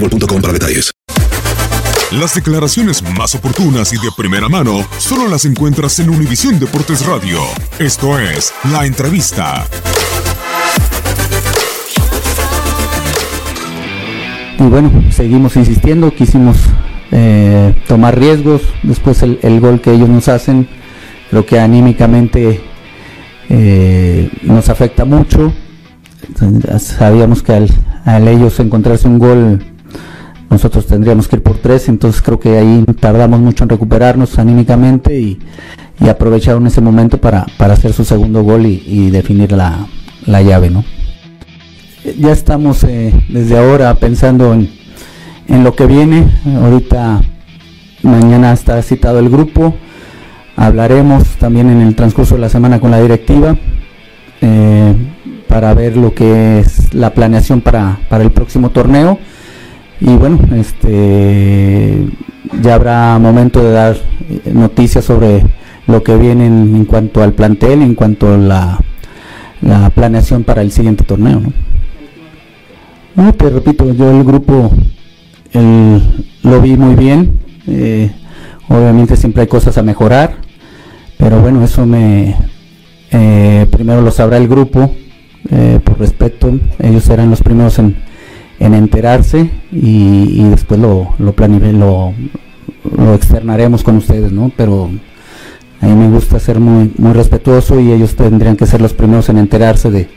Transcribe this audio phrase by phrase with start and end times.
[0.00, 0.92] boostmobile.com para detalles.
[2.12, 7.40] Las declaraciones más oportunas y de primera mano solo las encuentras en Univisión Deportes Radio.
[7.80, 9.66] Esto es La Entrevista.
[14.58, 16.56] Y bueno, seguimos insistiendo, quisimos
[17.10, 20.68] eh, tomar riesgos, después el, el gol que ellos nos hacen,
[21.28, 22.62] creo que anímicamente
[23.48, 25.52] eh, nos afecta mucho.
[26.78, 27.68] Sabíamos que al,
[28.04, 29.75] al ellos encontrarse un gol,
[30.50, 35.18] nosotros tendríamos que ir por tres, entonces creo que ahí tardamos mucho en recuperarnos anímicamente
[35.18, 35.38] y,
[36.08, 39.86] aprovecharon ese momento para, para hacer su segundo gol y, y definir la,
[40.26, 40.84] la llave, ¿no?
[42.18, 44.70] ya estamos eh, desde ahora pensando en,
[45.48, 46.26] en, lo que viene.
[46.62, 47.22] Ahorita
[48.02, 49.74] mañana está citado el grupo.
[50.56, 53.56] Hablaremos también en el transcurso de la semana con la directiva
[54.40, 54.94] eh,
[55.48, 59.18] para ver lo que es la planeación para, para el próximo torneo.
[60.00, 62.06] Y bueno, este
[62.62, 63.96] ya habrá momento de dar
[64.28, 65.42] eh, noticias sobre
[65.86, 68.80] lo que viene en, en cuanto al plantel, en cuanto a la,
[69.62, 71.42] la planeación para el siguiente torneo.
[73.14, 73.32] ¿no?
[73.34, 74.70] Te repito, yo el grupo
[75.52, 76.02] el,
[76.42, 77.40] lo vi muy bien.
[77.66, 78.10] Eh,
[78.68, 80.36] obviamente siempre hay cosas a mejorar,
[81.16, 82.36] pero bueno, eso me
[83.10, 84.94] eh, primero lo sabrá el grupo
[85.84, 86.58] por respeto.
[86.80, 87.96] Ellos serán los primeros en,
[88.58, 92.14] en enterarse y, después lo lo,
[92.96, 94.50] lo externaremos con ustedes, ¿no?
[94.56, 94.90] Pero
[95.80, 99.28] a mí me gusta ser muy muy respetuoso y ellos tendrían que ser los primeros
[99.28, 100.08] en enterarse de,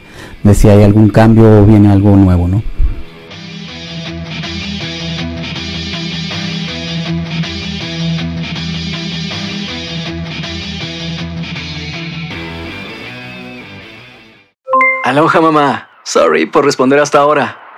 [0.44, 2.64] de si hay algún cambio o viene algo nuevo, ¿no?
[15.04, 15.90] Aloha mamá.
[16.04, 17.69] Sorry por responder hasta ahora.